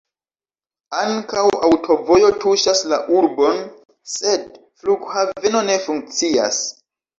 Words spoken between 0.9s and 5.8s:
Ankaŭ aŭtovojo tuŝas la urbon, sed flughaveno ne